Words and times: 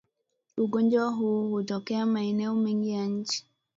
Ugonjwa 0.57 1.05
huu 1.09 1.49
hutokea 1.49 2.05
maeneo 2.05 2.55
mengi 2.55 2.89
ya 2.89 3.05
nchi 3.05 3.45